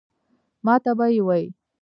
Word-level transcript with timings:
ماته 0.65 0.91
به 0.97 1.05
ئې 1.13 1.21
وې 1.27 1.41
ـ 1.47 1.53